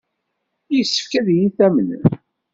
[0.75, 2.03] Yessefk ad iyi-tamnem.